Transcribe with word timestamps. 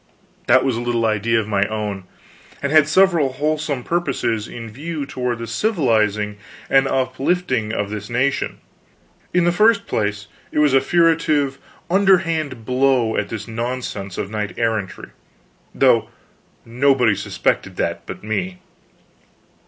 _That 0.47 0.65
was 0.65 0.75
a 0.75 0.81
little 0.81 1.05
idea 1.05 1.39
of 1.39 1.47
my 1.47 1.63
own, 1.67 2.05
and 2.59 2.71
had 2.71 2.87
several 2.87 3.33
wholesome 3.33 3.83
purposes 3.83 4.47
in 4.47 4.67
view 4.67 5.05
toward 5.05 5.37
the 5.37 5.45
civilizing 5.45 6.37
and 6.71 6.87
uplifting 6.87 7.71
of 7.71 7.91
this 7.91 8.09
nation. 8.09 8.57
In 9.31 9.43
the 9.43 9.51
first 9.51 9.85
place, 9.85 10.25
it 10.51 10.57
was 10.57 10.73
a 10.73 10.81
furtive, 10.81 11.59
underhand 11.87 12.65
blow 12.65 13.15
at 13.15 13.29
this 13.29 13.47
nonsense 13.47 14.17
of 14.17 14.31
knight 14.31 14.57
errantry, 14.57 15.09
though 15.75 16.09
nobody 16.65 17.13
suspected 17.13 17.75
that 17.75 18.07
but 18.07 18.23
me. 18.23 18.57